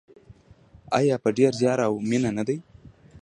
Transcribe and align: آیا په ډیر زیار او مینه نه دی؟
آیا 0.99 1.15
په 1.23 1.29
ډیر 1.37 1.51
زیار 1.61 1.79
او 1.87 1.93
مینه 2.09 2.31
نه 2.37 2.43
دی؟ 2.47 2.57